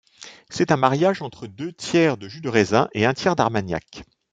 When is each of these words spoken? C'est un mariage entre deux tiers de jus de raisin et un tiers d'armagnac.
C'est 0.49 0.71
un 0.71 0.77
mariage 0.77 1.21
entre 1.21 1.45
deux 1.45 1.71
tiers 1.73 2.17
de 2.17 2.27
jus 2.27 2.41
de 2.41 2.49
raisin 2.49 2.87
et 2.95 3.05
un 3.05 3.13
tiers 3.13 3.35
d'armagnac. 3.35 4.03